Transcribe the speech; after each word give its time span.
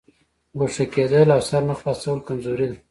ګوښه 0.57 0.85
کېدل 0.93 1.27
او 1.35 1.41
سر 1.49 1.61
نه 1.69 1.73
خلاصول 1.79 2.19
کمزوري 2.27 2.67
ده. 2.69 2.77